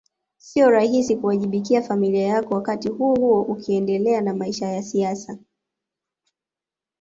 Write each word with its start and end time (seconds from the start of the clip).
Sio 0.37 0.69
rahisi 0.71 1.15
kuwajibikia 1.15 1.81
familia 1.81 2.27
yako 2.27 2.55
wakati 2.55 2.89
huohuo 2.89 3.41
ukiendelea 3.41 4.21
na 4.21 4.33
maisha 4.33 4.67
ya 4.69 4.83
siasa 4.83 5.37